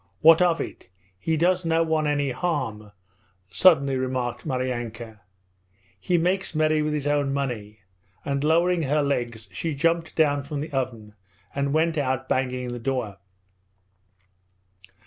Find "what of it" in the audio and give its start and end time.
0.21-0.89